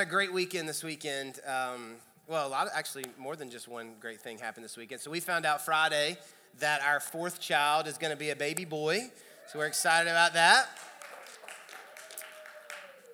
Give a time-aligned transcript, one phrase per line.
[0.00, 1.40] a great weekend this weekend.
[1.44, 1.96] Um,
[2.28, 5.00] well, a lot of, actually more than just one great thing happened this weekend.
[5.00, 6.16] So we found out Friday
[6.60, 9.10] that our fourth child is going to be a baby boy.
[9.48, 10.68] So we're excited about that.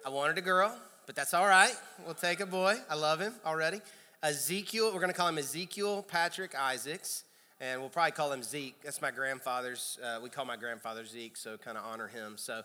[0.05, 0.77] I wanted a girl,
[1.07, 1.73] but that's all right.
[2.05, 2.77] We'll take a boy.
[2.91, 3.81] I love him already.
[4.23, 7.25] Ezekiel, we're going to call him Ezekiel Patrick Isaacs,
[7.63, 8.75] and we'll probably call him Zeke.
[8.85, 9.99] That's my grandfather's.
[10.05, 12.35] Uh, we call my grandfather Zeke, so kind of honor him.
[12.37, 12.61] So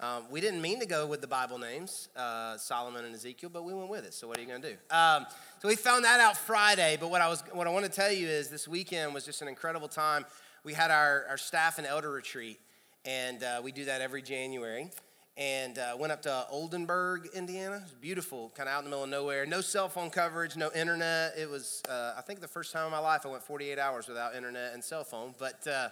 [0.00, 3.64] um, we didn't mean to go with the Bible names, uh, Solomon and Ezekiel, but
[3.64, 4.14] we went with it.
[4.14, 4.76] So what are you going to do?
[4.94, 5.26] Um,
[5.60, 6.96] so we found that out Friday.
[6.98, 9.42] But what I was, what I want to tell you is this weekend was just
[9.42, 10.24] an incredible time.
[10.64, 12.58] We had our, our staff and elder retreat,
[13.04, 14.90] and uh, we do that every January.
[15.36, 17.76] And uh, went up to Oldenburg, Indiana.
[17.76, 19.46] It was beautiful, kind of out in the middle of nowhere.
[19.46, 21.34] No cell phone coverage, no internet.
[21.38, 24.08] It was, uh, I think, the first time in my life I went 48 hours
[24.08, 25.34] without internet and cell phone.
[25.38, 25.90] But uh,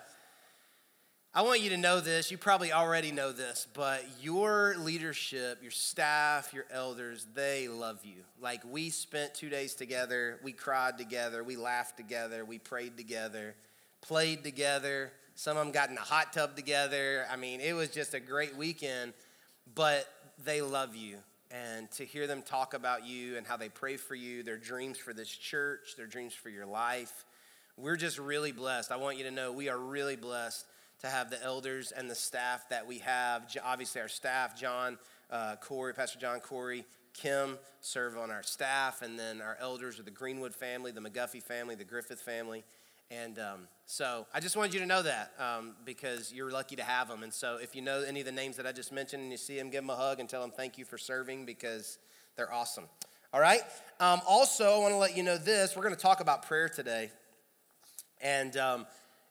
[1.35, 2.31] I want you to know this.
[2.31, 8.25] You probably already know this, but your leadership, your staff, your elders, they love you.
[8.41, 13.55] Like we spent two days together, we cried together, we laughed together, we prayed together,
[14.01, 15.13] played together.
[15.35, 17.27] Some of them got in a hot tub together.
[17.31, 19.13] I mean, it was just a great weekend,
[19.75, 20.09] but
[20.43, 21.19] they love you.
[21.51, 24.97] And to hear them talk about you and how they pray for you, their dreams
[24.97, 27.27] for this church, their dreams for your life,
[27.77, 28.91] we're just really blessed.
[28.91, 30.65] I want you to know we are really blessed
[31.01, 33.45] to have the elders and the staff that we have.
[33.65, 34.99] Obviously, our staff, John,
[35.31, 40.05] uh, Corey, Pastor John, Corey, Kim serve on our staff, and then our elders are
[40.05, 42.65] the Greenwood family, the McGuffey family, the Griffith family.
[43.11, 46.85] And um, so I just wanted you to know that um, because you're lucky to
[46.85, 47.23] have them.
[47.23, 49.39] And so if you know any of the names that I just mentioned and you
[49.39, 51.99] see them, give them a hug and tell them thank you for serving because
[52.37, 52.85] they're awesome.
[53.33, 53.63] All right?
[53.99, 55.75] Um, also, I want to let you know this.
[55.75, 57.11] We're going to talk about prayer today.
[58.21, 58.87] And um,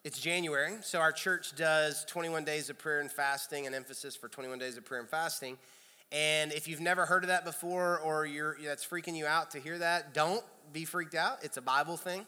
[0.08, 4.30] it's January, so our church does 21 days of prayer and fasting, an emphasis for
[4.30, 5.58] 21 days of prayer and fasting.
[6.14, 9.60] And if you've never heard of that before or you're, that's freaking you out to
[9.60, 11.40] hear that, don't be freaked out.
[11.44, 12.26] It's a Bible thing.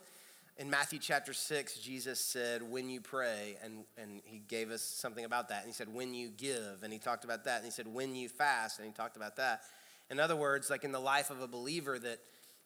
[0.58, 5.24] In Matthew chapter 6, Jesus said, When you pray, and, and he gave us something
[5.24, 5.60] about that.
[5.60, 7.56] And he said, When you give, and he talked about that.
[7.56, 9.62] And he said, When you fast, and he talked about that.
[10.10, 12.18] In other words, like in the life of a believer, that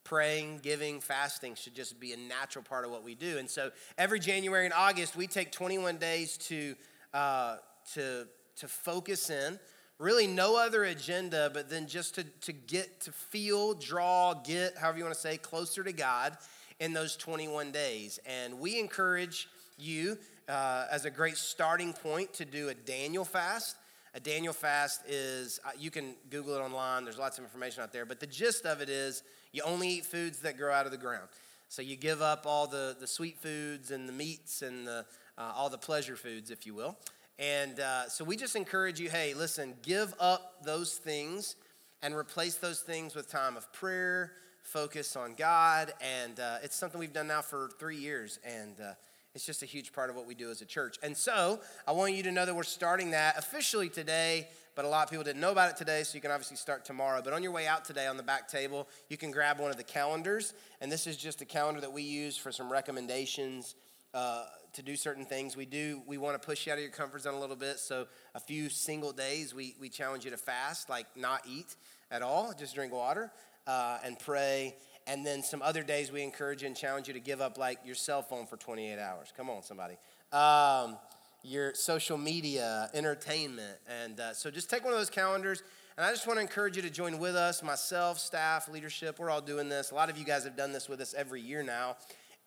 [0.04, 3.38] praying, giving, fasting should just be a natural part of what we do.
[3.38, 6.75] And so every January and August, we take 21 days to,
[7.12, 7.56] uh,
[7.94, 9.59] to, to focus in.
[9.98, 14.98] Really, no other agenda, but then just to, to get to feel, draw, get, however
[14.98, 16.36] you want to say, closer to God
[16.81, 18.19] in those 21 days.
[18.26, 19.48] And we encourage
[19.78, 23.76] you uh, as a great starting point to do a Daniel fast.
[24.15, 27.92] A Daniel fast is, uh, you can Google it online, there's lots of information out
[27.92, 30.91] there, but the gist of it is you only eat foods that grow out of
[30.91, 31.28] the ground.
[31.69, 35.06] So you give up all the, the sweet foods and the meats and the,
[35.38, 36.97] uh, all the pleasure foods, if you will.
[37.38, 41.54] And uh, so we just encourage you hey, listen, give up those things
[42.03, 44.32] and replace those things with time of prayer,
[44.62, 45.92] focus on God.
[46.00, 48.41] And uh, it's something we've done now for three years.
[48.44, 48.94] And uh,
[49.36, 50.98] it's just a huge part of what we do as a church.
[51.00, 54.88] And so I want you to know that we're starting that officially today but a
[54.88, 57.20] lot of people didn't know about it today, so you can obviously start tomorrow.
[57.22, 59.76] But on your way out today on the back table, you can grab one of
[59.76, 63.74] the calendars, and this is just a calendar that we use for some recommendations.
[64.12, 65.56] Uh, to do certain things.
[65.56, 67.78] We do, we want to push you out of your comfort zone a little bit.
[67.78, 71.76] So, a few single days, we, we challenge you to fast, like not eat
[72.10, 73.32] at all, just drink water
[73.66, 74.74] uh, and pray.
[75.06, 77.78] And then some other days, we encourage you and challenge you to give up like
[77.84, 79.32] your cell phone for 28 hours.
[79.36, 79.94] Come on, somebody.
[80.32, 80.96] Um,
[81.44, 83.78] your social media, entertainment.
[84.03, 85.62] And uh, so just take one of those calendars.
[85.97, 89.19] And I just want to encourage you to join with us, myself, staff, leadership.
[89.19, 89.91] We're all doing this.
[89.91, 91.97] A lot of you guys have done this with us every year now.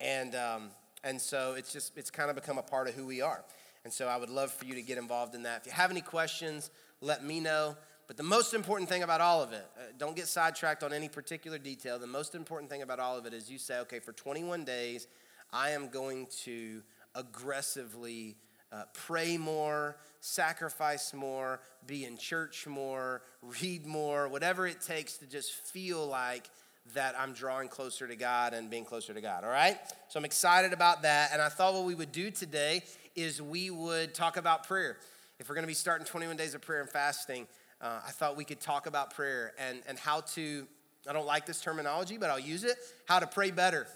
[0.02, 0.70] And, um,
[1.04, 3.44] and so it's just, it's kind of become a part of who we are.
[3.84, 5.62] And so I would love for you to get involved in that.
[5.62, 7.78] If you have any questions, let me know.
[8.08, 11.08] But the most important thing about all of it, uh, don't get sidetracked on any
[11.08, 12.00] particular detail.
[12.00, 15.08] The most important thing about all of it is you say, okay, for 21 days,
[15.54, 16.82] I am going to
[17.16, 18.36] aggressively
[18.72, 23.22] uh, pray more, sacrifice more, be in church more,
[23.62, 26.50] read more, whatever it takes to just feel like
[26.94, 29.78] that I'm drawing closer to God and being closer to God, all right?
[30.10, 31.32] So I'm excited about that.
[31.34, 32.84] And I thought what we would do today
[33.16, 34.98] is we would talk about prayer.
[35.40, 37.48] If we're gonna be starting 21 days of prayer and fasting,
[37.82, 40.66] uh, I thought we could talk about prayer and, and how to,
[41.08, 43.88] I don't like this terminology, but I'll use it, how to pray better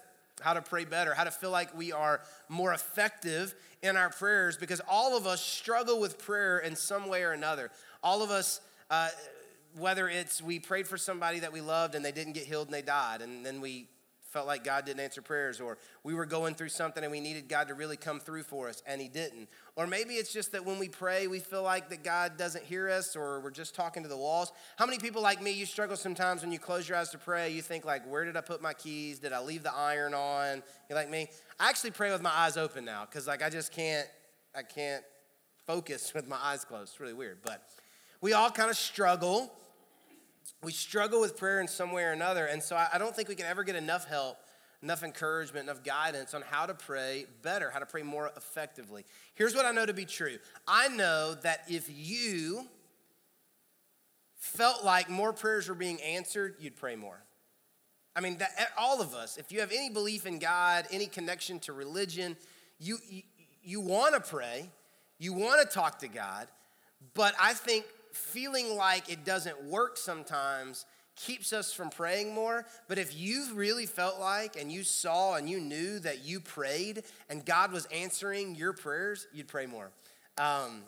[0.42, 4.58] how to pray better, how to feel like we are more effective in our prayers
[4.58, 7.72] because all of us struggle with prayer in some way or another.
[8.04, 9.10] All of us, uh,
[9.78, 12.74] whether it's we prayed for somebody that we loved and they didn't get healed and
[12.74, 13.88] they died, and then we
[14.32, 17.50] felt like God didn't answer prayers, or we were going through something and we needed
[17.50, 19.50] God to really come through for us and He didn't.
[19.76, 22.90] Or maybe it's just that when we pray, we feel like that God doesn't hear
[22.90, 24.52] us or we're just talking to the walls.
[24.78, 27.50] How many people like me, you struggle sometimes when you close your eyes to pray?
[27.50, 29.20] You think, like, where did I put my keys?
[29.20, 30.64] Did I leave the iron on?
[30.90, 31.28] You like me?
[31.60, 34.08] I actually pray with my eyes open now because, like, I just can't,
[34.56, 35.04] I can't
[35.68, 36.92] focus with my eyes closed.
[36.94, 37.40] It's really weird.
[37.44, 37.64] But
[38.22, 39.52] we all kind of struggle
[40.64, 42.46] we struggle with prayer in some way or another.
[42.46, 44.38] And so I don't think we can ever get enough help,
[44.84, 49.06] enough encouragement, enough guidance on how to pray better, how to pray more effectively.
[49.34, 50.38] Here's what I know to be true
[50.68, 52.68] I know that if you
[54.38, 57.24] felt like more prayers were being answered, you'd pray more.
[58.16, 61.60] I mean, that, all of us, if you have any belief in God, any connection
[61.62, 62.36] to religion,
[62.80, 63.22] you, you,
[63.64, 64.70] you want to pray,
[65.18, 66.48] you want to talk to God,
[67.14, 67.86] but I think
[68.16, 70.86] feeling like it doesn't work sometimes
[71.16, 72.66] keeps us from praying more.
[72.88, 77.04] But if you really felt like and you saw and you knew that you prayed
[77.30, 79.92] and God was answering your prayers, you'd pray more.
[80.38, 80.84] Um,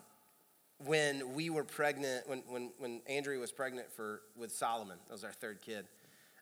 [0.85, 5.23] when we were pregnant, when, when, when Andrea was pregnant for, with Solomon, that was
[5.23, 5.85] our third kid,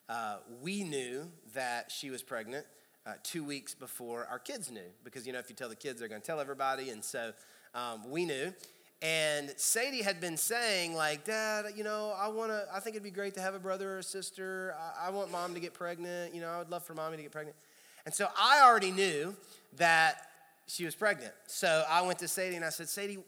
[0.08, 2.66] uh, we knew that she was pregnant
[3.06, 4.80] uh, two weeks before our kids knew.
[5.04, 6.90] Because, you know, if you tell the kids, they're going to tell everybody.
[6.90, 7.32] And so
[7.74, 8.52] um, we knew.
[9.02, 13.02] And Sadie had been saying, like, Dad, you know, I want to, I think it'd
[13.02, 14.76] be great to have a brother or a sister.
[14.78, 16.32] I, I, want mom to get pregnant.
[16.32, 17.56] You know, I would love for mommy to get pregnant.
[18.06, 19.34] And so I already knew
[19.76, 20.28] that
[20.68, 21.32] she was pregnant.
[21.48, 23.18] So I went to Sadie and I said, Sadie,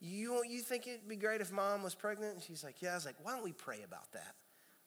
[0.00, 2.34] you, you think it'd be great if mom was pregnant?
[2.34, 2.92] And she's like, Yeah.
[2.92, 4.34] I was like, Why don't we pray about that?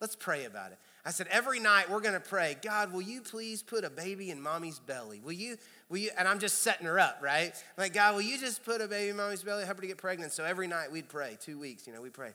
[0.01, 0.77] Let's pray about it.
[1.05, 4.29] I said, every night we're going to pray, God, will you please put a baby
[4.29, 5.21] in mommy's belly?
[5.23, 5.57] Will you,
[5.87, 7.53] will you, and I'm just setting her up, right?
[7.53, 9.87] I'm like, God, will you just put a baby in mommy's belly, help her to
[9.87, 10.33] get pregnant?
[10.33, 12.31] So every night we'd pray, two weeks, you know, we pray.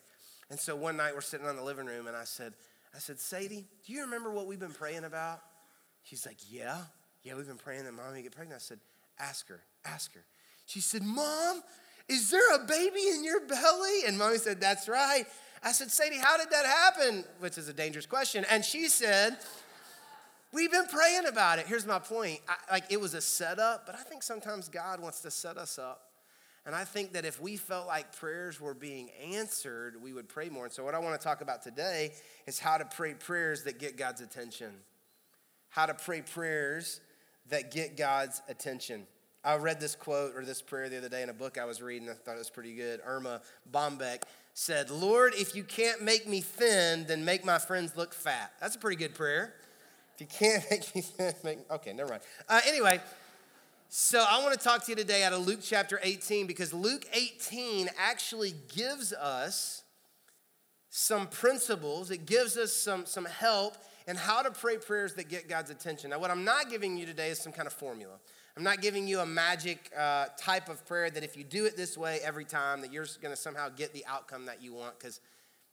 [0.49, 2.55] And so one night we're sitting on the living room and I said,
[2.95, 5.41] I said, Sadie, do you remember what we've been praying about?
[6.03, 6.79] She's like, yeah.
[7.23, 8.61] Yeah, we've been praying that mommy get pregnant.
[8.61, 8.79] I said,
[9.19, 10.25] ask her, ask her.
[10.67, 11.63] She said, Mom,
[12.09, 14.01] is there a baby in your belly?
[14.07, 15.25] And mommy said, That's right.
[15.63, 17.25] I said, Sadie, how did that happen?
[17.39, 18.47] Which is a dangerous question.
[18.51, 19.39] And she said,
[20.53, 21.67] We've been praying about it.
[21.67, 22.41] Here's my point.
[22.49, 25.79] I, like it was a setup, but I think sometimes God wants to set us
[25.79, 26.11] up.
[26.67, 30.49] And I think that if we felt like prayers were being answered, we would pray
[30.49, 30.65] more.
[30.65, 32.13] And so, what I want to talk about today
[32.47, 34.73] is how to pray prayers that get God's attention.
[35.69, 37.01] How to pray prayers
[37.49, 39.07] that get God's attention.
[39.43, 41.81] I read this quote or this prayer the other day in a book I was
[41.81, 42.11] reading.
[42.11, 43.01] I thought it was pretty good.
[43.07, 43.41] Erma
[43.73, 44.23] Bombeck
[44.53, 48.53] said, Lord, if you can't make me thin, then make my friends look fat.
[48.61, 49.55] That's a pretty good prayer.
[50.15, 52.23] If you can't make me thin, make, okay, never mind.
[52.49, 53.01] Uh, anyway,
[53.89, 57.07] so I want to talk to you today out of Luke chapter 18 because Luke
[57.15, 59.85] 18 actually gives us
[60.91, 63.77] some principles, it gives us some, some help
[64.07, 66.11] in how to pray prayers that get God's attention.
[66.11, 68.17] Now, what I'm not giving you today is some kind of formula.
[68.57, 71.77] I'm not giving you a magic uh, type of prayer that if you do it
[71.77, 74.99] this way every time, that you're going to somehow get the outcome that you want,
[74.99, 75.21] because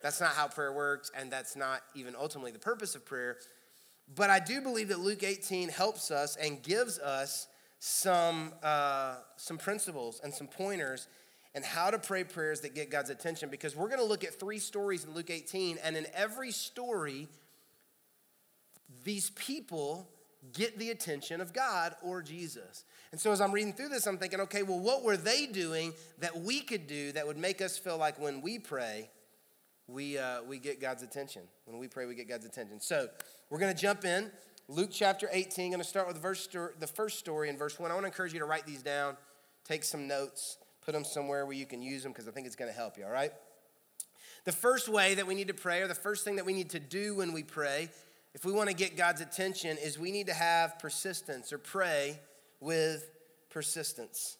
[0.02, 3.38] that's not how prayer works, and that's not even ultimately the purpose of prayer.
[4.16, 7.48] But I do believe that Luke 18 helps us and gives us
[7.80, 11.08] some, uh, some principles and some pointers
[11.56, 14.40] and how to pray prayers that get God's attention because we're going to look at
[14.40, 17.28] three stories in Luke 18, and in every story,
[19.04, 20.08] these people
[20.54, 22.84] get the attention of God or Jesus.
[23.12, 25.94] And so as I'm reading through this, I'm thinking, okay, well, what were they doing
[26.19, 29.10] that we could do that would make us feel like when we pray,
[29.88, 31.44] we, uh, we get God's attention?
[31.66, 32.80] When we pray, we get God's attention.
[32.80, 33.07] So
[33.50, 34.31] we're going to jump in.
[34.68, 37.90] Luke chapter 18, going to start with verse, the first story in verse 1.
[37.90, 39.16] I want to encourage you to write these down,
[39.64, 42.56] take some notes, put them somewhere where you can use them because I think it's
[42.56, 43.31] going to help you, all right?
[44.44, 46.69] The first way that we need to pray, or the first thing that we need
[46.71, 47.90] to do when we pray,
[48.38, 52.20] if we want to get God's attention, is we need to have persistence or pray
[52.60, 53.10] with
[53.50, 54.38] persistence.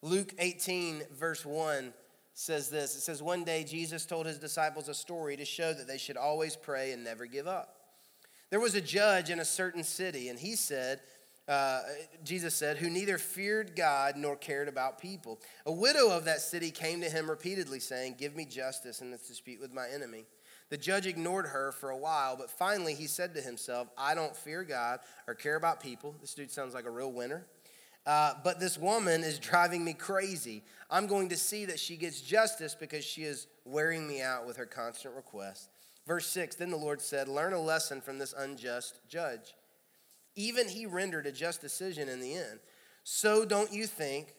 [0.00, 1.92] Luke 18, verse 1
[2.32, 5.86] says this It says, One day Jesus told his disciples a story to show that
[5.86, 7.76] they should always pray and never give up.
[8.48, 11.00] There was a judge in a certain city, and he said,
[11.46, 11.82] uh,
[12.24, 15.42] Jesus said, who neither feared God nor cared about people.
[15.66, 19.28] A widow of that city came to him repeatedly, saying, Give me justice in this
[19.28, 20.24] dispute with my enemy.
[20.68, 24.36] The judge ignored her for a while, but finally he said to himself, I don't
[24.36, 26.14] fear God or care about people.
[26.20, 27.46] This dude sounds like a real winner.
[28.04, 30.62] Uh, but this woman is driving me crazy.
[30.90, 34.56] I'm going to see that she gets justice because she is wearing me out with
[34.56, 35.68] her constant requests.
[36.06, 39.54] Verse 6 Then the Lord said, Learn a lesson from this unjust judge.
[40.36, 42.60] Even he rendered a just decision in the end.
[43.02, 44.34] So don't you think,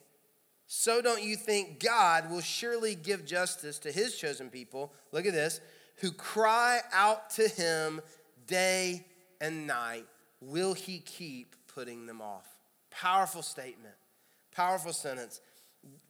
[0.66, 4.94] so don't you think God will surely give justice to his chosen people?
[5.12, 5.60] Look at this
[5.98, 8.02] who cry out to him
[8.46, 9.06] day
[9.42, 10.06] and night
[10.42, 12.48] will he keep putting them off?
[12.92, 13.96] Powerful statement,
[14.52, 15.42] powerful sentence.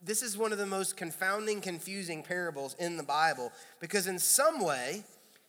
[0.02, 4.64] This is one of the most confounding, confusing parables in the Bible because, in some
[4.64, 5.04] way,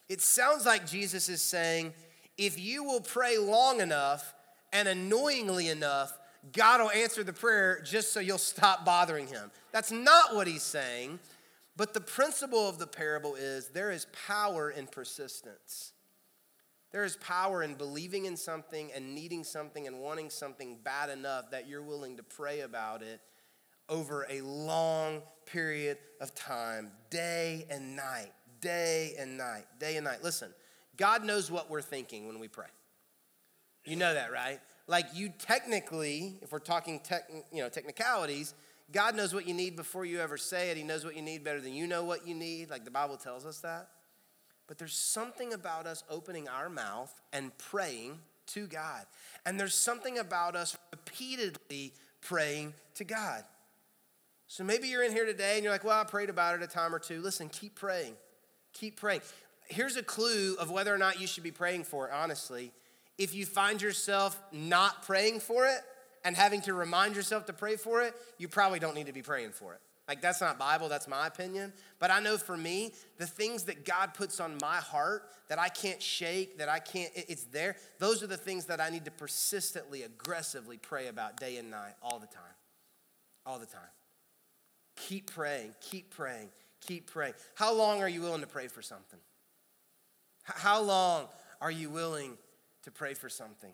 [0.07, 1.93] it sounds like Jesus is saying,
[2.37, 4.33] if you will pray long enough
[4.71, 6.17] and annoyingly enough,
[6.53, 9.51] God will answer the prayer just so you'll stop bothering him.
[9.71, 11.19] That's not what he's saying.
[11.79, 15.93] But the principle of the parable is there is power in persistence.
[16.91, 21.51] There is power in believing in something and needing something and wanting something bad enough
[21.51, 23.21] that you're willing to pray about it
[23.87, 30.21] over a long period of time, day and night, day and night, day and night.
[30.21, 30.53] Listen,
[30.97, 32.67] God knows what we're thinking when we pray.
[33.85, 34.59] You know that, right?
[34.87, 38.53] Like you technically, if we're talking tech, you know, technicalities,
[38.91, 40.77] God knows what you need before you ever say it.
[40.77, 42.69] He knows what you need better than you know what you need.
[42.69, 43.89] Like the Bible tells us that.
[44.67, 49.05] But there's something about us opening our mouth and praying to God.
[49.45, 53.43] And there's something about us repeatedly praying to God.
[54.47, 56.67] So maybe you're in here today and you're like, well, I prayed about it a
[56.67, 57.21] time or two.
[57.21, 58.15] Listen, keep praying.
[58.73, 59.21] Keep praying.
[59.67, 62.71] Here's a clue of whether or not you should be praying for it, honestly.
[63.19, 65.81] If you find yourself not praying for it
[66.23, 69.21] and having to remind yourself to pray for it, you probably don't need to be
[69.21, 69.81] praying for it.
[70.07, 71.71] Like, that's not Bible, that's my opinion.
[71.99, 75.69] But I know for me, the things that God puts on my heart that I
[75.69, 79.11] can't shake, that I can't, it's there, those are the things that I need to
[79.11, 82.43] persistently, aggressively pray about day and night, all the time.
[83.45, 83.81] All the time.
[84.95, 86.49] Keep praying, keep praying,
[86.81, 87.33] keep praying.
[87.53, 89.19] How long are you willing to pray for something?
[90.43, 91.27] How long
[91.61, 92.35] are you willing
[92.83, 93.71] to pray for something?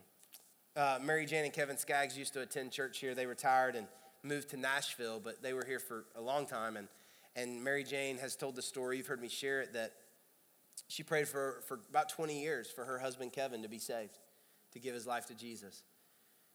[0.76, 3.16] Uh, Mary Jane and Kevin Skaggs used to attend church here.
[3.16, 3.88] They retired and
[4.24, 6.76] moved to Nashville, but they were here for a long time.
[6.76, 6.90] And,
[7.34, 9.94] and Mary Jane has told the story, you've heard me share it, that
[10.90, 14.20] she prayed for, for about 20 years for her husband Kevin to be saved,
[14.74, 15.84] to give his life to Jesus.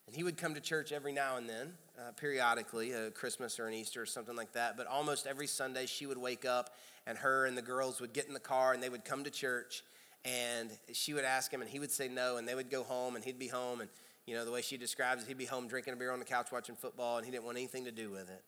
[0.07, 3.69] And he would come to church every now and then, uh, periodically, a Christmas or
[3.69, 4.77] an Easter or something like that.
[4.77, 6.75] But almost every Sunday, she would wake up,
[7.07, 9.31] and her and the girls would get in the car and they would come to
[9.31, 9.83] church.
[10.27, 13.17] And she would ask him, and he would say no, and they would go home,
[13.17, 13.81] and he'd be home.
[13.81, 13.89] And
[14.27, 16.25] you know, the way she describes it, he'd be home drinking a beer on the
[16.25, 18.43] couch watching football, and he didn't want anything to do with it.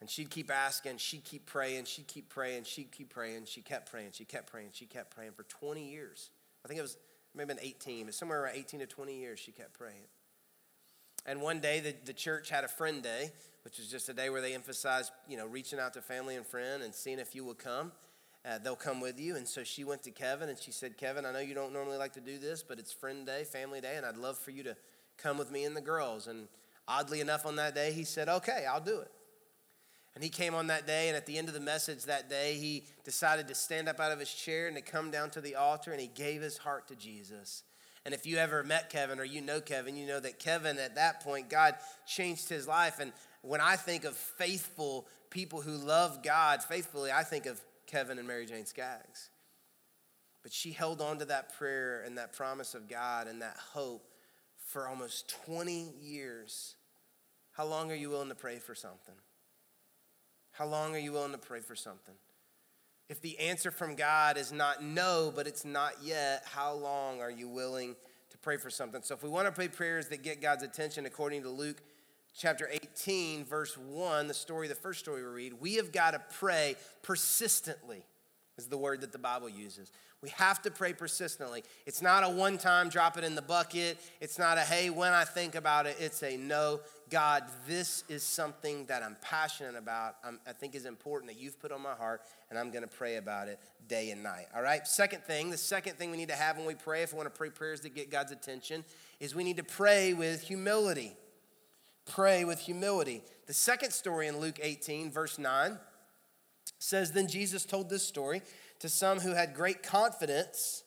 [0.00, 3.44] And she'd keep asking, she'd keep praying, she'd keep praying, she'd keep praying.
[3.46, 6.30] She kept praying, she kept praying, she kept praying for 20 years.
[6.64, 6.96] I think it was
[7.34, 10.06] maybe 18, but somewhere around 18 to 20 years she kept praying.
[11.26, 13.32] And one day the, the church had a friend day,
[13.64, 16.46] which is just a day where they emphasized, you know, reaching out to family and
[16.46, 17.92] friend and seeing if you will come.
[18.48, 19.36] Uh, they'll come with you.
[19.36, 21.98] And so she went to Kevin and she said, Kevin, I know you don't normally
[21.98, 24.62] like to do this, but it's friend day, family day, and I'd love for you
[24.62, 24.76] to
[25.18, 26.26] come with me and the girls.
[26.28, 26.48] And
[26.86, 29.10] oddly enough, on that day, he said, Okay, I'll do it.
[30.14, 32.54] And he came on that day, and at the end of the message that day,
[32.54, 35.54] he decided to stand up out of his chair and to come down to the
[35.54, 37.62] altar, and he gave his heart to Jesus.
[38.04, 40.94] And if you ever met Kevin or you know Kevin, you know that Kevin, at
[40.94, 41.74] that point, God
[42.06, 42.98] changed his life.
[43.00, 43.12] And
[43.42, 48.28] when I think of faithful people who love God faithfully, I think of Kevin and
[48.28, 49.30] Mary Jane Skaggs.
[50.42, 54.12] But she held on to that prayer and that promise of God and that hope
[54.64, 56.76] for almost 20 years.
[57.52, 59.14] How long are you willing to pray for something?
[60.52, 62.14] How long are you willing to pray for something?
[63.08, 67.30] If the answer from God is not no, but it's not yet, how long are
[67.30, 67.96] you willing
[68.30, 69.02] to pray for something?
[69.02, 71.80] So, if we want to pray prayers that get God's attention, according to Luke
[72.36, 76.22] chapter 18, verse 1, the story, the first story we read, we have got to
[76.38, 78.04] pray persistently,
[78.56, 79.90] is the word that the Bible uses.
[80.20, 81.62] We have to pray persistently.
[81.86, 83.98] It's not a one time drop it in the bucket.
[84.20, 85.96] It's not a hey, when I think about it.
[86.00, 90.16] It's a no, God, this is something that I'm passionate about.
[90.24, 92.88] I'm, i think is important that you've put on my heart, and I'm going to
[92.88, 94.46] pray about it day and night.
[94.56, 94.84] All right?
[94.88, 97.32] Second thing, the second thing we need to have when we pray, if we want
[97.32, 98.84] to pray prayers that get God's attention,
[99.20, 101.16] is we need to pray with humility.
[102.08, 103.22] Pray with humility.
[103.46, 105.78] The second story in Luke 18, verse 9,
[106.78, 108.42] says Then Jesus told this story
[108.80, 110.84] to some who had great confidence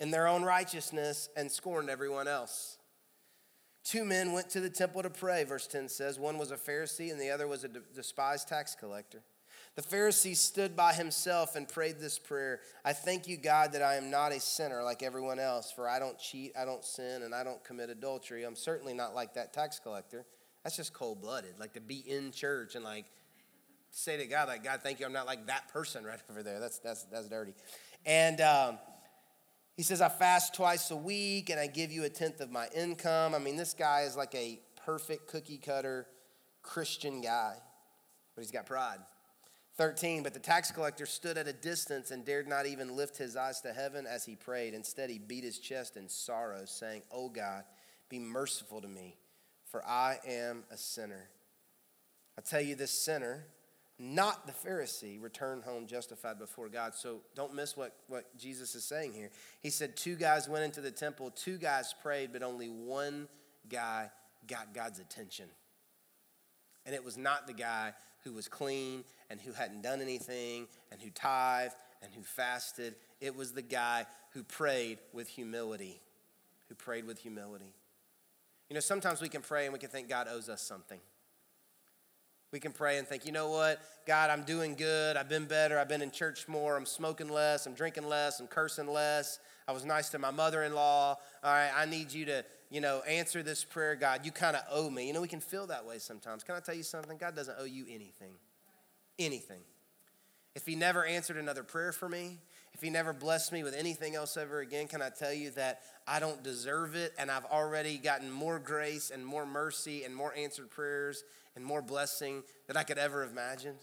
[0.00, 2.78] in their own righteousness and scorned everyone else.
[3.84, 6.18] Two men went to the temple to pray, verse 10 says.
[6.18, 9.22] One was a Pharisee and the other was a despised tax collector.
[9.74, 13.94] The Pharisee stood by himself and prayed this prayer I thank you, God, that I
[13.96, 17.34] am not a sinner like everyone else, for I don't cheat, I don't sin, and
[17.34, 18.44] I don't commit adultery.
[18.44, 20.26] I'm certainly not like that tax collector.
[20.62, 21.58] That's just cold blooded.
[21.58, 23.06] Like to be in church and like
[23.90, 26.60] say to God, like, God, thank you, I'm not like that person right over there.
[26.60, 27.54] That's, that's, that's dirty.
[28.04, 28.78] And um,
[29.76, 32.68] he says, I fast twice a week and I give you a tenth of my
[32.74, 33.34] income.
[33.34, 36.06] I mean, this guy is like a perfect cookie cutter
[36.62, 37.54] Christian guy,
[38.34, 38.98] but he's got pride.
[39.78, 43.36] 13, but the tax collector stood at a distance and dared not even lift his
[43.36, 44.74] eyes to heaven as he prayed.
[44.74, 47.64] Instead, he beat his chest in sorrow, saying, Oh God,
[48.08, 49.16] be merciful to me,
[49.70, 51.30] for I am a sinner.
[52.36, 53.46] I tell you, this sinner,
[53.98, 56.94] not the Pharisee, returned home justified before God.
[56.94, 59.30] So don't miss what, what Jesus is saying here.
[59.60, 63.28] He said, Two guys went into the temple, two guys prayed, but only one
[63.68, 64.10] guy
[64.46, 65.46] got God's attention.
[66.86, 67.92] And it was not the guy
[68.24, 72.94] who was clean and who hadn't done anything and who tithed and who fasted.
[73.20, 76.00] It was the guy who prayed with humility.
[76.68, 77.74] Who prayed with humility.
[78.68, 80.98] You know, sometimes we can pray and we can think God owes us something.
[82.52, 83.80] We can pray and think, you know what?
[84.06, 85.16] God, I'm doing good.
[85.16, 85.78] I've been better.
[85.78, 86.76] I've been in church more.
[86.76, 87.66] I'm smoking less.
[87.66, 88.40] I'm drinking less.
[88.40, 89.38] I'm cursing less.
[89.66, 91.16] I was nice to my mother in law.
[91.42, 94.24] All right, I need you to, you know, answer this prayer, God.
[94.24, 95.06] You kind of owe me.
[95.06, 96.42] You know, we can feel that way sometimes.
[96.42, 97.18] Can I tell you something?
[97.18, 98.32] God doesn't owe you anything.
[99.18, 99.60] Anything.
[100.54, 102.38] If He never answered another prayer for me,
[102.72, 105.82] if He never blessed me with anything else ever again, can I tell you that
[106.06, 110.34] I don't deserve it and I've already gotten more grace and more mercy and more
[110.34, 111.24] answered prayers
[111.54, 113.80] and more blessing than I could ever have imagined.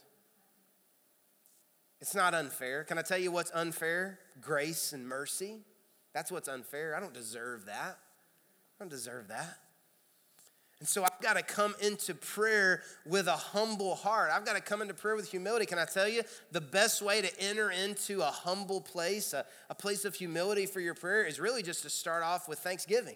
[2.01, 2.86] It's not unfair.
[2.86, 4.17] Can I tell you what's unfair?
[4.41, 5.60] Grace and mercy.
[6.12, 6.96] That's what's unfair.
[6.96, 8.00] I don't deserve that.
[8.79, 9.57] I don't deserve that.
[10.79, 14.31] And so I've got to come into prayer with a humble heart.
[14.33, 15.65] I've got to come into prayer with humility.
[15.65, 19.75] Can I tell you the best way to enter into a humble place, a, a
[19.75, 23.15] place of humility for your prayer, is really just to start off with thanksgiving.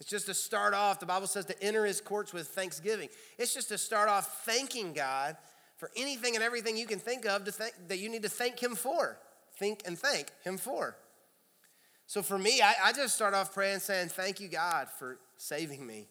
[0.00, 3.08] It's just to start off, the Bible says to enter his courts with thanksgiving.
[3.38, 5.38] It's just to start off thanking God
[5.78, 8.74] for anything and everything you can think of to that you need to thank him
[8.74, 9.18] for.
[9.56, 10.96] Think and thank him for.
[12.06, 15.86] So for me, I, I just start off praying saying, Thank you, God, for saving
[15.86, 16.06] me.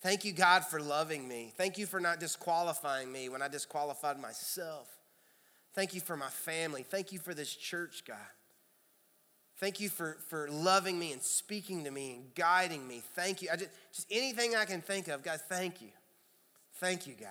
[0.00, 1.52] Thank you, God, for loving me.
[1.56, 4.88] Thank you for not disqualifying me when I disqualified myself.
[5.74, 6.84] Thank you for my family.
[6.84, 8.16] Thank you for this church, God.
[9.56, 13.02] Thank you for, for loving me and speaking to me and guiding me.
[13.14, 13.48] Thank you.
[13.52, 15.88] I just, just anything I can think of, God, thank you.
[16.74, 17.28] Thank you, God.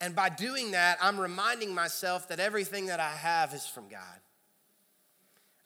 [0.00, 4.00] And by doing that, I'm reminding myself that everything that I have is from God.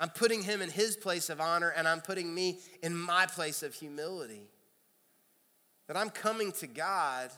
[0.01, 3.63] I'm putting Him in His place of honor and I'm putting me in my place
[3.63, 4.49] of humility.
[5.87, 7.31] That I'm coming to God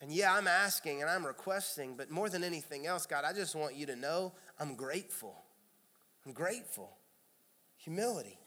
[0.00, 3.54] and yeah, I'm asking and I'm requesting, but more than anything else, God, I just
[3.54, 5.34] want you to know I'm grateful.
[6.26, 6.96] I'm grateful.
[7.78, 8.38] Humility.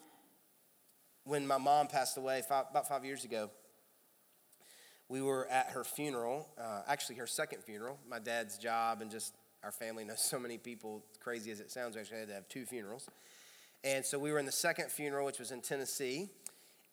[1.24, 3.50] When my mom passed away five, about five years ago,
[5.10, 7.98] we were at her funeral, uh, actually, her second funeral.
[8.08, 11.96] My dad's job and just our family knows so many people, crazy as it sounds,
[11.96, 13.08] we actually had to have two funerals.
[13.84, 16.30] And so we were in the second funeral, which was in Tennessee.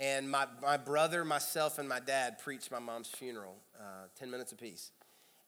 [0.01, 4.53] And my, my brother, myself, and my dad preached my mom's funeral, uh, 10 minutes
[4.53, 4.91] apiece.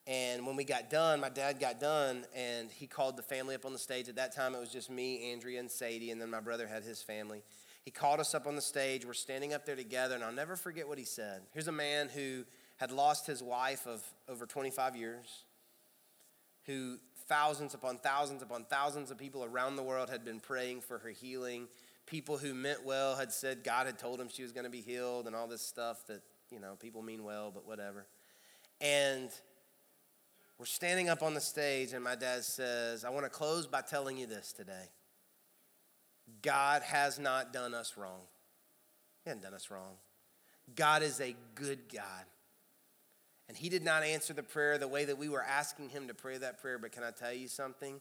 [0.07, 3.64] And when we got done, my dad got done and he called the family up
[3.66, 4.09] on the stage.
[4.09, 6.85] At that time, it was just me, Andrea, and Sadie, and then my brother had
[6.85, 7.42] his family.
[7.85, 9.05] He called us up on the stage.
[9.05, 11.42] We're standing up there together, and I'll never forget what he said.
[11.52, 12.44] Here's a man who
[12.76, 15.44] had lost his wife of over 25 years,
[16.66, 16.98] who
[17.29, 21.11] thousands upon thousands upon thousands of people around the world had been praying for her
[21.11, 21.68] healing.
[22.07, 24.81] People who meant well had said God had told him she was going to be
[24.81, 28.07] healed, and all this stuff that, you know, people mean well, but whatever.
[28.81, 29.31] And
[30.59, 33.81] we're standing up on the stage, and my dad says, I want to close by
[33.81, 34.88] telling you this today
[36.42, 38.22] God has not done us wrong.
[39.24, 39.94] He hasn't done us wrong.
[40.74, 42.24] God is a good God.
[43.48, 46.14] And He did not answer the prayer the way that we were asking Him to
[46.14, 48.00] pray that prayer, but can I tell you something?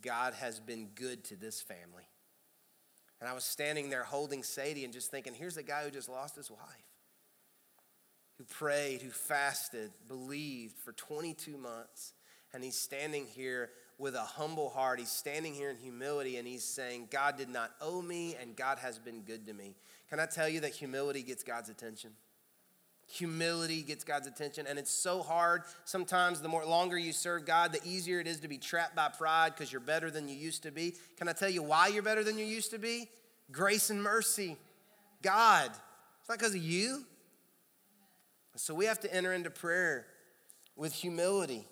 [0.00, 2.08] God has been good to this family.
[3.20, 6.08] And I was standing there holding Sadie and just thinking, here's a guy who just
[6.08, 6.60] lost his wife
[8.38, 12.14] who prayed, who fasted, believed for 22 months.
[12.52, 14.98] And he's standing here with a humble heart.
[14.98, 18.78] He's standing here in humility and he's saying, God did not owe me and God
[18.78, 19.74] has been good to me.
[20.08, 22.10] Can I tell you that humility gets God's attention?
[23.08, 25.62] Humility gets God's attention, and it's so hard.
[25.84, 29.08] Sometimes, the more longer you serve God, the easier it is to be trapped by
[29.08, 30.94] pride because you're better than you used to be.
[31.18, 33.08] Can I tell you why you're better than you used to be?
[33.52, 34.56] Grace and mercy.
[35.22, 35.70] God.
[36.20, 37.04] It's not because of you,
[38.56, 40.06] so we have to enter into prayer
[40.76, 41.66] with humility.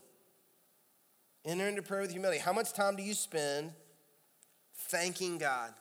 [1.44, 2.38] Enter into prayer with humility.
[2.38, 3.72] How much time do you spend
[4.74, 5.72] thanking God?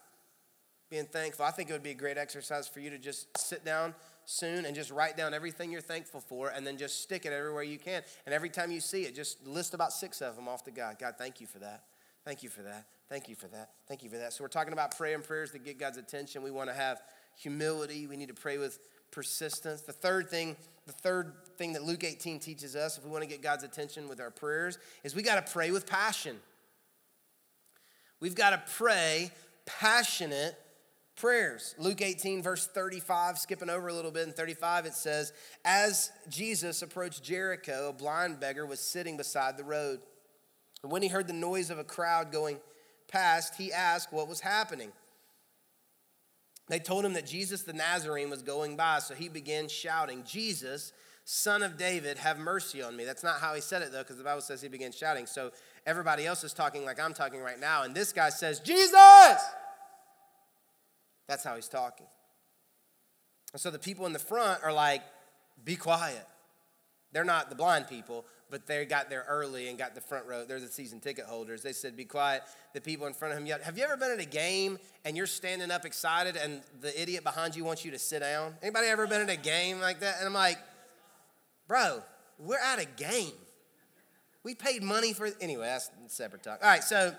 [0.90, 1.46] Being thankful.
[1.46, 3.94] I think it would be a great exercise for you to just sit down
[4.32, 7.64] soon and just write down everything you're thankful for and then just stick it everywhere
[7.64, 8.02] you can.
[8.26, 10.98] And every time you see it, just list about six of them off to God.
[11.00, 11.84] God, thank you for that.
[12.24, 12.86] Thank you for that.
[13.10, 13.72] Thank you for that.
[13.88, 14.34] Thank you for that.
[14.34, 16.44] So we're talking about praying prayers that get God's attention.
[16.44, 17.02] We want to have
[17.36, 18.08] humility.
[18.08, 18.80] We need to pray with
[19.12, 19.82] persistence.
[19.82, 23.30] The third thing, the third thing that Luke 18 teaches us, if we want to
[23.30, 26.38] get God's attention with our prayers, is we got to pray with passion.
[28.20, 29.32] We've got to pray
[29.66, 30.56] passionate
[31.22, 31.76] prayers.
[31.78, 36.82] Luke 18, verse 35, skipping over a little bit in 35, it says, As Jesus
[36.82, 40.00] approached Jericho, a blind beggar was sitting beside the road.
[40.82, 42.60] And when he heard the noise of a crowd going
[43.08, 44.92] past, he asked what was happening.
[46.70, 50.92] They told him that Jesus the Nazarene was going by, so he began shouting, Jesus,
[51.24, 53.06] son of David, have mercy on me.
[53.06, 55.28] That's not how he said it, though, because the Bible says he began shouting.
[55.28, 55.52] So
[55.86, 59.38] everybody else is talking like I'm talking right now, and this guy says, Jesus!
[61.28, 62.08] That's how he's talking.
[63.54, 65.02] And so the people in the front are like,
[65.64, 66.26] be quiet.
[67.14, 70.46] They're not the blind people, but they got there early and got the front row.
[70.46, 71.62] They're the season ticket holders.
[71.62, 72.44] They said, Be quiet.
[72.74, 75.18] The people in front of him yelled, Have you ever been at a game and
[75.18, 78.56] you're standing up excited and the idiot behind you wants you to sit down?
[78.62, 80.16] Anybody ever been at a game like that?
[80.20, 80.58] And I'm like,
[81.68, 82.02] Bro,
[82.40, 83.34] we're at a game.
[84.44, 86.60] We paid money for anyway, that's separate talk.
[86.64, 87.14] All right, so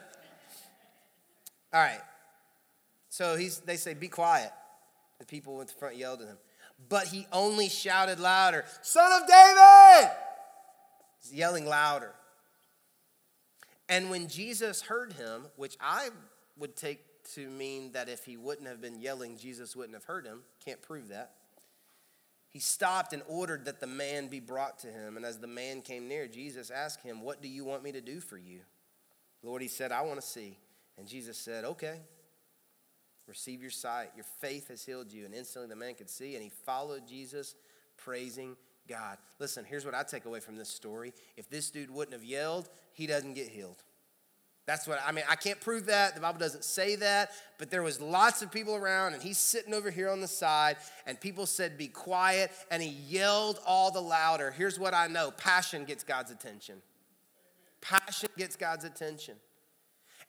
[1.73, 2.01] all right.
[3.13, 4.51] So he's they say, Be quiet.
[5.19, 6.39] The people in the front yelled at him.
[6.89, 10.11] But he only shouted louder, Son of David!
[11.21, 12.15] He's yelling louder.
[13.87, 16.09] And when Jesus heard him, which I
[16.57, 17.01] would take
[17.35, 20.81] to mean that if he wouldn't have been yelling, Jesus wouldn't have heard him, can't
[20.81, 21.33] prove that.
[22.49, 25.19] He stopped and ordered that the man be brought to him.
[25.19, 28.01] And as the man came near, Jesus asked him, What do you want me to
[28.01, 28.61] do for you?
[29.43, 30.57] Lord, he said, I want to see.
[30.97, 32.01] And Jesus said, Okay,
[33.27, 34.11] receive your sight.
[34.17, 35.25] Your faith has healed you.
[35.25, 37.55] And instantly the man could see, and he followed Jesus,
[37.97, 38.57] praising
[38.89, 39.19] God.
[39.39, 41.13] Listen, here's what I take away from this story.
[41.37, 43.83] If this dude wouldn't have yelled, he doesn't get healed.
[44.65, 45.25] That's what I mean.
[45.29, 46.15] I can't prove that.
[46.15, 49.75] The Bible doesn't say that, but there was lots of people around and he's sitting
[49.75, 54.01] over here on the side and people said be quiet and he yelled all the
[54.01, 54.53] louder.
[54.53, 55.33] Here's what I know.
[55.33, 56.81] Passion gets God's attention.
[57.81, 59.35] Passion gets God's attention.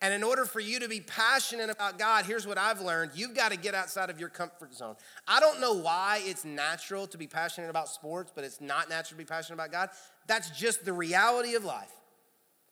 [0.03, 3.33] And in order for you to be passionate about God, here's what I've learned you've
[3.33, 4.95] got to get outside of your comfort zone.
[5.29, 9.17] I don't know why it's natural to be passionate about sports, but it's not natural
[9.17, 9.91] to be passionate about God.
[10.27, 11.93] That's just the reality of life.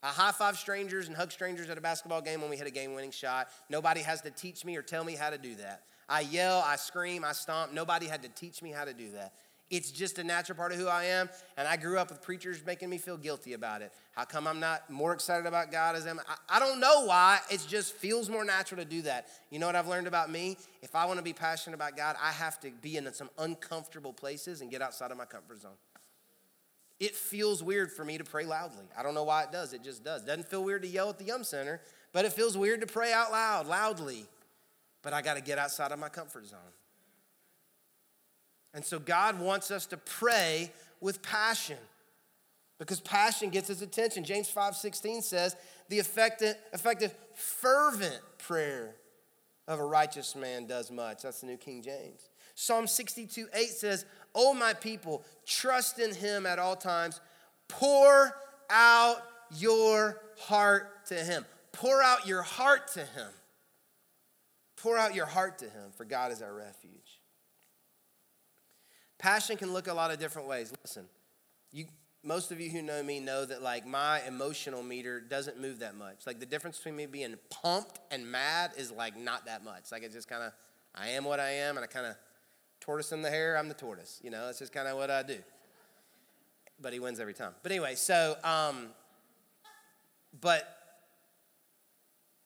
[0.04, 2.72] I high five strangers and hug strangers at a basketball game when we hit a
[2.72, 3.48] game winning shot.
[3.70, 5.84] Nobody has to teach me or tell me how to do that.
[6.10, 7.72] I yell, I scream, I stomp.
[7.72, 9.32] Nobody had to teach me how to do that.
[9.72, 11.30] It's just a natural part of who I am.
[11.56, 13.94] And I grew up with preachers making me feel guilty about it.
[14.12, 16.20] How come I'm not more excited about God as them?
[16.28, 17.40] I, I don't know why.
[17.50, 19.30] It just feels more natural to do that.
[19.50, 20.58] You know what I've learned about me?
[20.82, 24.12] If I want to be passionate about God, I have to be in some uncomfortable
[24.12, 25.72] places and get outside of my comfort zone.
[27.00, 28.86] It feels weird for me to pray loudly.
[28.96, 29.72] I don't know why it does.
[29.72, 30.24] It just does.
[30.24, 31.82] Doesn't feel weird to yell at the Yum Center,
[32.12, 34.26] but it feels weird to pray out loud, loudly.
[35.02, 36.60] But I got to get outside of my comfort zone.
[38.74, 41.78] And so God wants us to pray with passion
[42.78, 44.24] because passion gets his attention.
[44.24, 45.56] James 5:16 says,
[45.90, 48.96] "The effective, effective fervent prayer
[49.68, 52.30] of a righteous man does much." That's the New King James.
[52.56, 57.20] Psalm 62, 8 says, "Oh my people, trust in him at all times.
[57.68, 58.36] Pour
[58.70, 61.46] out your heart to him.
[61.72, 63.34] Pour out your heart to him.
[64.78, 67.11] Pour out your heart to him, for God is our refuge."
[69.22, 70.74] Passion can look a lot of different ways.
[70.84, 71.06] Listen,
[71.72, 71.86] you,
[72.24, 75.96] most of you who know me know that like my emotional meter doesn't move that
[75.96, 76.26] much.
[76.26, 79.92] Like the difference between me being pumped and mad is like not that much.
[79.92, 80.54] Like it's just kind of,
[80.96, 82.16] I am what I am, and I kind of
[82.80, 83.60] tortoise in the hare.
[83.60, 84.20] I'm the tortoise.
[84.24, 85.38] You know, it's just kind of what I do.
[86.82, 87.52] But he wins every time.
[87.62, 88.88] But anyway, so um,
[90.42, 90.68] but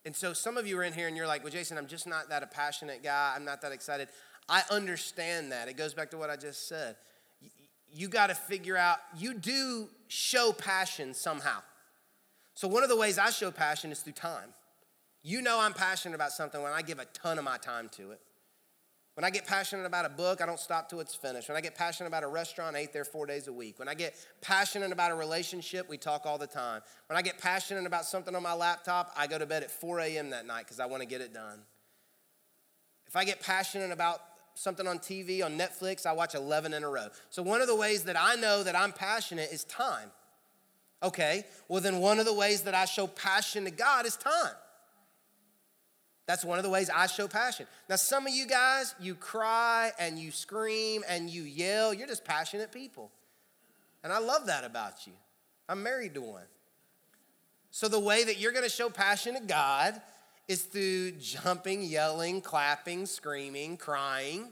[0.04, 2.06] and so some of you are in here and you're like, well, Jason, I'm just
[2.06, 3.34] not that a passionate guy.
[3.34, 4.10] I'm not that excited.
[4.48, 5.68] I understand that.
[5.68, 6.96] It goes back to what I just said.
[7.92, 11.60] You got to figure out, you do show passion somehow.
[12.54, 14.54] So, one of the ways I show passion is through time.
[15.24, 18.12] You know, I'm passionate about something when I give a ton of my time to
[18.12, 18.22] it.
[19.16, 21.48] When I get passionate about a book, I don't stop till it's finished.
[21.48, 23.80] When I get passionate about a restaurant, I eat there four days a week.
[23.80, 26.82] When I get passionate about a relationship, we talk all the time.
[27.08, 30.02] When I get passionate about something on my laptop, I go to bed at 4
[30.02, 30.32] a.m.
[30.32, 31.60] that night because I want to get it done.
[33.08, 34.20] If I get passionate about
[34.56, 37.08] something on TV, on Netflix, I watch 11 in a row.
[37.30, 40.10] So, one of the ways that I know that I'm passionate is time.
[41.04, 44.56] Okay, well, then one of the ways that I show passion to God is time.
[46.26, 47.68] That's one of the ways I show passion.
[47.88, 51.94] Now, some of you guys, you cry and you scream and you yell.
[51.94, 53.12] You're just passionate people.
[54.04, 55.14] And I love that about you.
[55.70, 56.46] I'm married to one.
[57.70, 60.02] So, the way that you're going to show passion to God
[60.48, 64.50] is through jumping, yelling, clapping, screaming, crying,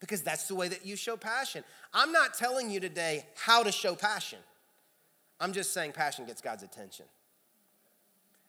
[0.00, 1.62] because that's the way that you show passion.
[1.92, 4.38] I'm not telling you today how to show passion.
[5.40, 7.06] I'm just saying passion gets God's attention.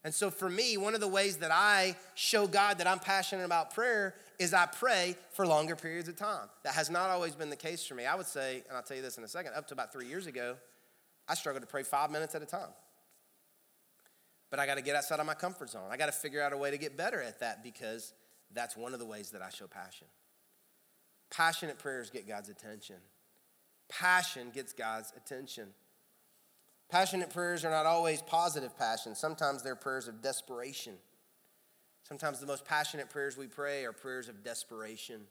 [0.03, 3.43] And so for me, one of the ways that I show God that I'm passionate
[3.43, 6.47] about prayer is I pray for longer periods of time.
[6.63, 8.05] That has not always been the case for me.
[8.05, 10.07] I would say, and I'll tell you this in a second, up to about three
[10.07, 10.55] years ago,
[11.27, 12.69] I struggled to pray five minutes at a time.
[14.49, 15.89] But I got to get outside of my comfort zone.
[15.91, 18.13] I got to figure out a way to get better at that because
[18.53, 20.07] that's one of the ways that I show passion.
[21.29, 22.95] Passionate prayers get God's attention.
[23.89, 25.67] Passion gets God's attention.
[26.89, 29.15] Passionate prayers are not always positive passion.
[29.15, 30.93] Sometimes they're prayers of desperation.
[32.03, 35.21] Sometimes the most passionate prayers we pray are prayers of desperation.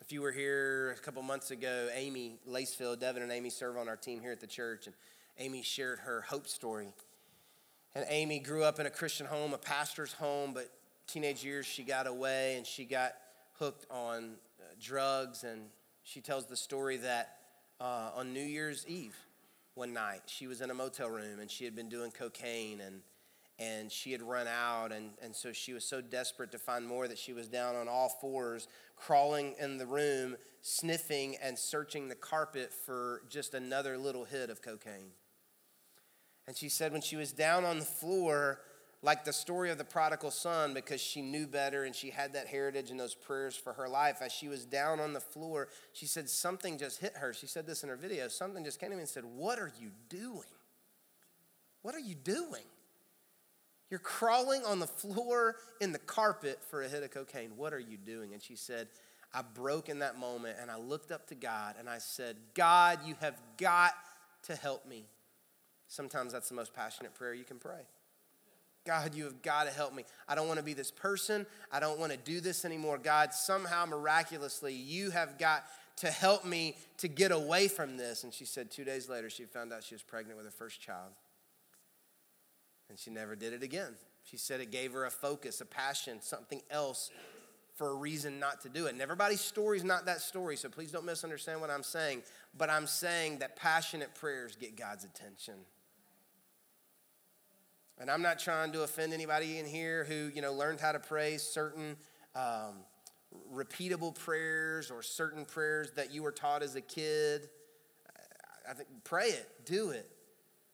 [0.00, 3.88] If you were here a couple months ago, Amy Lacefield, Devin and Amy serve on
[3.88, 4.96] our team here at the church, and
[5.38, 6.92] Amy shared her hope story.
[7.96, 10.70] And Amy grew up in a Christian home, a pastor's home, but
[11.06, 13.14] teenage years she got away and she got
[13.58, 15.44] hooked on uh, drugs.
[15.44, 15.62] And
[16.02, 17.38] she tells the story that
[17.80, 19.16] uh, on New Year's Eve,
[19.76, 20.20] one night.
[20.26, 23.00] She was in a motel room and she had been doing cocaine and
[23.58, 27.08] and she had run out and, and so she was so desperate to find more
[27.08, 32.14] that she was down on all fours crawling in the room sniffing and searching the
[32.14, 35.12] carpet for just another little hit of cocaine
[36.46, 38.60] and she said when she was down on the floor
[39.02, 42.46] like the story of the prodigal son because she knew better and she had that
[42.46, 44.18] heritage and those prayers for her life.
[44.20, 47.32] As she was down on the floor, she said something just hit her.
[47.32, 48.28] She said this in her video.
[48.28, 50.48] Something just came to me and said, What are you doing?
[51.82, 52.64] What are you doing?
[53.90, 57.50] You're crawling on the floor in the carpet for a hit of cocaine.
[57.56, 58.32] What are you doing?
[58.32, 58.88] And she said,
[59.32, 63.00] I broke in that moment and I looked up to God and I said, God,
[63.06, 63.92] you have got
[64.44, 65.04] to help me.
[65.88, 67.82] Sometimes that's the most passionate prayer you can pray.
[68.86, 70.04] God, you have got to help me.
[70.28, 71.44] I don't want to be this person.
[71.72, 72.98] I don't want to do this anymore.
[72.98, 75.64] God, somehow miraculously, you have got
[75.96, 78.22] to help me to get away from this.
[78.22, 80.80] And she said two days later, she found out she was pregnant with her first
[80.80, 81.10] child.
[82.88, 83.94] And she never did it again.
[84.22, 87.10] She said it gave her a focus, a passion, something else
[87.74, 88.92] for a reason not to do it.
[88.92, 92.22] And everybody's story is not that story, so please don't misunderstand what I'm saying.
[92.56, 95.54] But I'm saying that passionate prayers get God's attention.
[97.98, 100.98] And I'm not trying to offend anybody in here who, you know, learned how to
[100.98, 101.96] pray certain
[102.34, 102.84] um,
[103.54, 107.48] repeatable prayers or certain prayers that you were taught as a kid.
[108.68, 110.10] I think pray it, do it.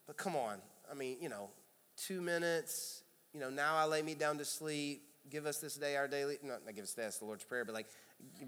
[0.07, 0.59] But come on,
[0.91, 1.51] I mean, you know,
[1.97, 5.03] two minutes, you know, now I lay me down to sleep.
[5.31, 7.87] Give us this day our daily, not, give us that's the Lord's Prayer, but like,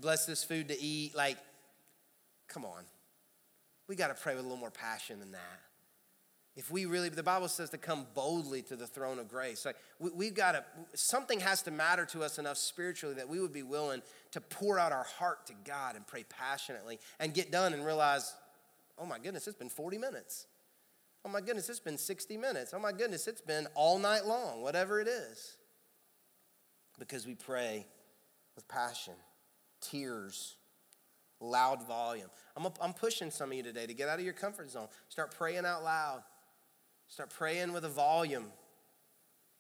[0.01, 1.15] bless this food to eat.
[1.15, 1.39] Like,
[2.49, 2.85] come on.
[3.87, 5.61] We got to pray with a little more passion than that.
[6.57, 9.65] If we really, the Bible says to come boldly to the throne of grace.
[9.65, 10.65] Like we, have got to,
[10.95, 14.79] something has to matter to us enough spiritually that we would be willing to pour
[14.79, 18.35] out our heart to God and pray passionately and get done and realize,
[18.99, 20.47] oh my goodness, it's been 40 minutes.
[21.25, 22.73] Oh my goodness, it's been 60 minutes.
[22.73, 25.57] Oh my goodness, it's been all night long, whatever it is.
[27.01, 27.85] Because we pray
[28.55, 29.15] with passion,
[29.81, 30.55] tears,
[31.41, 32.29] loud volume.
[32.57, 34.87] I'm, I'm pushing some of you today to get out of your comfort zone.
[35.09, 36.23] Start praying out loud.
[37.09, 38.47] Start praying with a volume.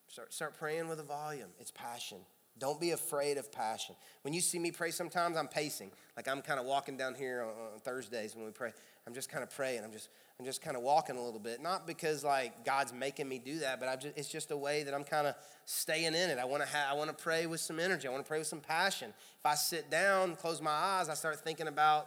[0.08, 1.48] Start, start praying with a volume.
[1.60, 2.18] It's passion.
[2.58, 3.96] Don't be afraid of passion.
[4.22, 5.90] When you see me pray, sometimes I'm pacing.
[6.16, 8.72] Like I'm kind of walking down here on, on Thursdays when we pray.
[9.06, 9.82] I'm just kind of praying.
[9.82, 11.60] I'm just, I'm just kind of walking a little bit.
[11.60, 14.84] Not because like God's making me do that, but i just, it's just a way
[14.84, 16.38] that I'm kind of staying in it.
[16.38, 18.06] I want to have, I want to pray with some energy.
[18.06, 19.08] I want to pray with some passion.
[19.10, 22.06] If I sit down, close my eyes, I start thinking about,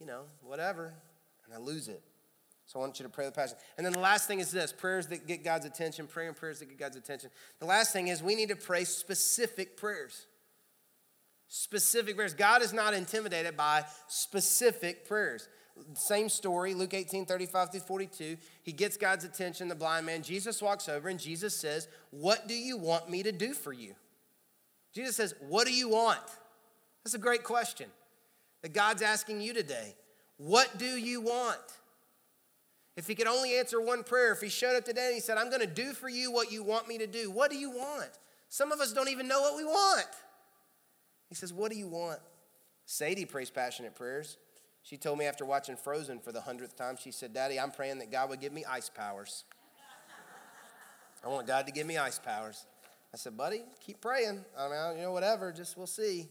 [0.00, 0.94] you know, whatever,
[1.44, 2.02] and I lose it.
[2.66, 3.56] So I want you to pray the passion.
[3.76, 6.66] And then the last thing is this prayers that get God's attention, praying prayers that
[6.66, 7.30] get God's attention.
[7.60, 10.26] The last thing is we need to pray specific prayers.
[11.46, 12.34] Specific prayers.
[12.34, 15.48] God is not intimidated by specific prayers.
[15.94, 18.36] Same story, Luke 18, 35 through 42.
[18.62, 20.22] He gets God's attention, the blind man.
[20.22, 23.94] Jesus walks over and Jesus says, What do you want me to do for you?
[24.92, 26.18] Jesus says, What do you want?
[27.04, 27.86] That's a great question
[28.62, 29.94] that God's asking you today.
[30.38, 31.60] What do you want?
[32.96, 35.36] If he could only answer one prayer, if he showed up today and he said,
[35.36, 37.70] I'm going to do for you what you want me to do, what do you
[37.70, 38.10] want?
[38.48, 40.06] Some of us don't even know what we want.
[41.28, 42.20] He says, What do you want?
[42.86, 44.38] Sadie prays passionate prayers.
[44.82, 47.98] She told me after watching Frozen for the hundredth time, she said, Daddy, I'm praying
[47.98, 49.44] that God would give me ice powers.
[51.24, 52.64] I want God to give me ice powers.
[53.12, 54.44] I said, Buddy, keep praying.
[54.56, 56.28] I mean, you know, whatever, just we'll see.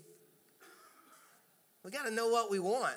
[1.83, 2.95] We got to know what we want.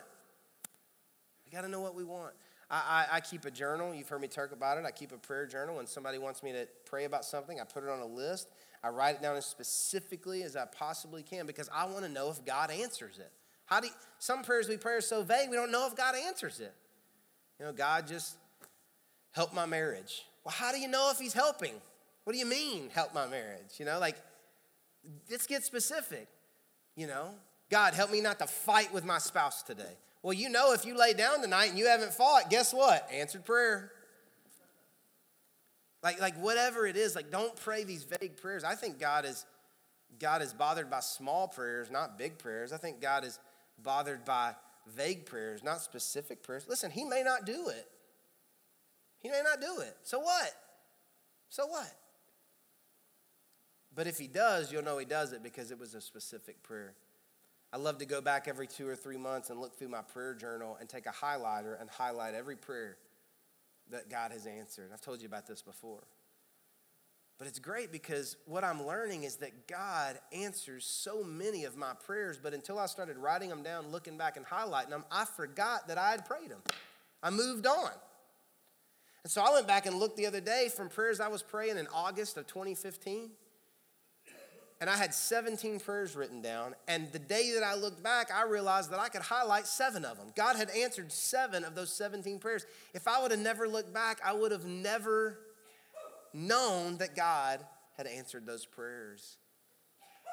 [1.44, 2.34] We got to know what we want.
[2.70, 3.94] I, I, I, keep a journal.
[3.94, 4.84] You've heard me talk about it.
[4.84, 5.76] I keep a prayer journal.
[5.76, 8.48] When somebody wants me to pray about something, I put it on a list.
[8.82, 12.30] I write it down as specifically as I possibly can because I want to know
[12.30, 13.32] if God answers it.
[13.66, 16.14] How do you, some prayers we pray are so vague we don't know if God
[16.14, 16.74] answers it.
[17.58, 18.36] You know, God just
[19.32, 20.24] help my marriage.
[20.44, 21.74] Well, how do you know if He's helping?
[22.24, 23.78] What do you mean, help my marriage?
[23.78, 24.16] You know, like,
[25.30, 26.28] let's get specific.
[26.94, 27.30] You know,
[27.70, 29.96] God, help me not to fight with my spouse today.
[30.28, 33.08] Well, you know, if you lay down tonight and you haven't fought, guess what?
[33.10, 33.90] Answered prayer.
[36.02, 38.62] Like, like whatever it is, like don't pray these vague prayers.
[38.62, 39.46] I think God is
[40.20, 42.74] God is bothered by small prayers, not big prayers.
[42.74, 43.38] I think God is
[43.82, 44.54] bothered by
[44.94, 46.66] vague prayers, not specific prayers.
[46.68, 47.88] Listen, he may not do it.
[49.20, 49.96] He may not do it.
[50.02, 50.52] So what?
[51.48, 51.90] So what?
[53.94, 56.92] But if he does, you'll know he does it because it was a specific prayer.
[57.72, 60.34] I love to go back every two or three months and look through my prayer
[60.34, 62.96] journal and take a highlighter and highlight every prayer
[63.90, 64.90] that God has answered.
[64.92, 66.02] I've told you about this before.
[67.38, 71.92] But it's great because what I'm learning is that God answers so many of my
[72.04, 75.86] prayers, but until I started writing them down, looking back and highlighting them, I forgot
[75.88, 76.62] that I had prayed them.
[77.22, 77.90] I moved on.
[79.22, 81.76] And so I went back and looked the other day from prayers I was praying
[81.76, 83.30] in August of 2015
[84.80, 86.74] and I had 17 prayers written down.
[86.86, 90.16] And the day that I looked back, I realized that I could highlight seven of
[90.18, 90.28] them.
[90.36, 92.64] God had answered seven of those 17 prayers.
[92.94, 95.40] If I would have never looked back, I would have never
[96.32, 97.60] known that God
[97.96, 99.38] had answered those prayers.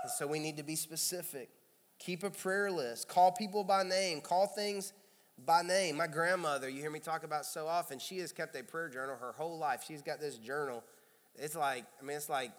[0.04, 1.50] And so we need to be specific.
[1.98, 3.08] Keep a prayer list.
[3.08, 4.22] Call people by name.
[4.22, 4.94] Call things
[5.44, 5.98] by name.
[5.98, 9.16] My grandmother, you hear me talk about so often, she has kept a prayer journal
[9.20, 9.84] her whole life.
[9.88, 10.84] She's got this journal.
[11.36, 12.52] It's like, I mean, it's like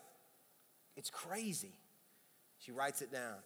[0.97, 1.75] it's crazy.
[2.59, 3.37] She writes it down.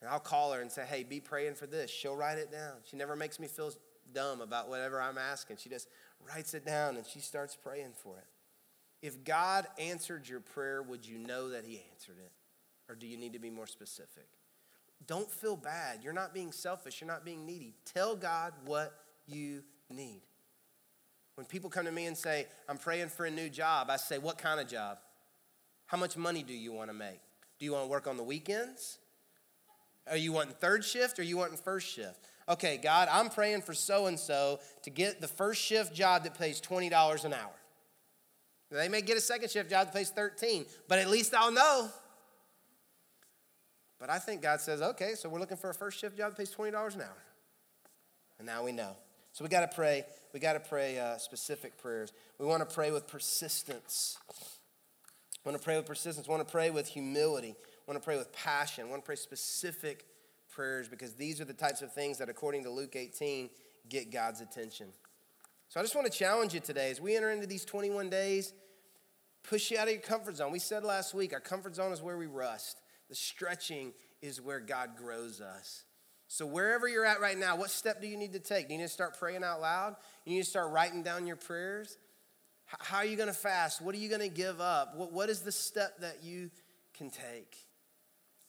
[0.00, 1.90] And I'll call her and say, hey, be praying for this.
[1.90, 2.76] She'll write it down.
[2.84, 3.70] She never makes me feel
[4.14, 5.58] dumb about whatever I'm asking.
[5.58, 5.88] She just
[6.26, 8.24] writes it down and she starts praying for it.
[9.06, 12.32] If God answered your prayer, would you know that He answered it?
[12.88, 14.26] Or do you need to be more specific?
[15.06, 16.00] Don't feel bad.
[16.02, 17.00] You're not being selfish.
[17.00, 17.74] You're not being needy.
[17.84, 18.92] Tell God what
[19.26, 20.22] you need.
[21.36, 24.18] When people come to me and say, I'm praying for a new job, I say,
[24.18, 24.98] What kind of job?
[25.90, 27.18] How much money do you want to make?
[27.58, 28.98] Do you want to work on the weekends?
[30.08, 32.28] Are you wanting third shift or are you wanting first shift?
[32.48, 36.38] Okay, God, I'm praying for so and so to get the first shift job that
[36.38, 37.50] pays $20 an hour.
[38.70, 41.88] They may get a second shift job that pays 13, but at least I'll know.
[43.98, 46.38] But I think God says, okay, so we're looking for a first shift job that
[46.38, 47.22] pays $20 an hour.
[48.38, 48.96] And now we know.
[49.32, 50.04] So we got to pray.
[50.32, 52.12] We got to pray uh, specific prayers.
[52.38, 54.16] We want to pray with persistence.
[55.44, 56.28] Want to pray with persistence.
[56.28, 57.54] Want to pray with humility.
[57.86, 58.90] Want to pray with passion.
[58.90, 60.06] Want to pray specific
[60.50, 63.48] prayers because these are the types of things that, according to Luke 18,
[63.88, 64.88] get God's attention.
[65.68, 68.52] So I just want to challenge you today as we enter into these 21 days,
[69.48, 70.52] push you out of your comfort zone.
[70.52, 74.60] We said last week our comfort zone is where we rust, the stretching is where
[74.60, 75.84] God grows us.
[76.32, 78.68] So, wherever you're at right now, what step do you need to take?
[78.68, 79.96] Do you need to start praying out loud?
[80.24, 81.98] You need to start writing down your prayers?
[82.78, 83.82] How are you going to fast?
[83.82, 84.96] What are you going to give up?
[84.96, 86.50] What, what is the step that you
[86.96, 87.56] can take?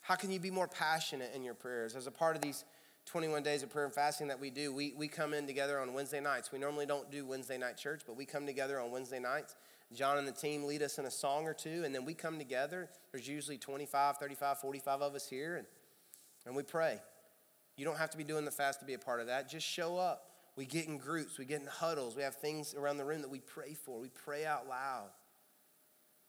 [0.01, 1.95] How can you be more passionate in your prayers?
[1.95, 2.63] As a part of these
[3.07, 5.93] 21 days of prayer and fasting that we do, we, we come in together on
[5.93, 6.51] Wednesday nights.
[6.51, 9.55] We normally don't do Wednesday night church, but we come together on Wednesday nights.
[9.93, 12.37] John and the team lead us in a song or two, and then we come
[12.37, 12.89] together.
[13.11, 15.67] There's usually 25, 35, 45 of us here, and,
[16.45, 16.99] and we pray.
[17.75, 19.49] You don't have to be doing the fast to be a part of that.
[19.49, 20.30] Just show up.
[20.61, 23.31] We get in groups, we get in huddles, we have things around the room that
[23.31, 23.99] we pray for.
[23.99, 25.09] We pray out loud.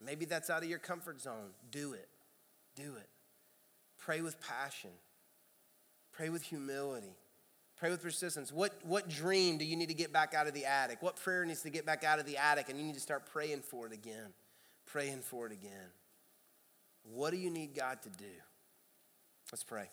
[0.02, 1.50] Maybe that's out of your comfort zone.
[1.70, 2.08] Do it.
[2.74, 3.10] Do it.
[3.98, 4.88] Pray with passion.
[6.12, 7.14] Pray with humility.
[7.76, 8.50] Pray with persistence.
[8.50, 11.02] What, what dream do you need to get back out of the attic?
[11.02, 12.70] What prayer needs to get back out of the attic?
[12.70, 14.32] And you need to start praying for it again.
[14.86, 15.90] Praying for it again.
[17.02, 18.32] What do you need God to do?
[19.52, 19.90] Let's pray.